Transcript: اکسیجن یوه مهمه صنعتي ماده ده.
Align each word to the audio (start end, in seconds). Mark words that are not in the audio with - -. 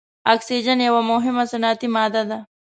اکسیجن 0.33 0.79
یوه 0.87 1.01
مهمه 1.11 1.43
صنعتي 1.51 1.87
ماده 1.95 2.23
ده. 2.29 2.37